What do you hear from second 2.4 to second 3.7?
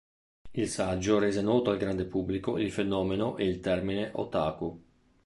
il fenomeno e il